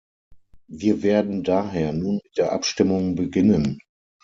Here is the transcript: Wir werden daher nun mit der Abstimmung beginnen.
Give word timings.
Wir 0.71 1.03
werden 1.03 1.43
daher 1.43 1.93
nun 1.93 2.15
mit 2.23 2.35
der 2.35 2.53
Abstimmung 2.53 3.13
beginnen. 3.13 3.77